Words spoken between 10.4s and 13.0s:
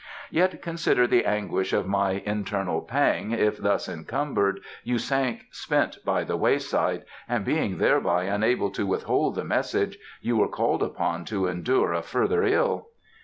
called upon to endure a further ill."